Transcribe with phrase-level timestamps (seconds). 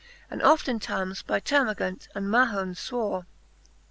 [0.31, 3.27] And oftentimes by Turmagant and Mahound fwore.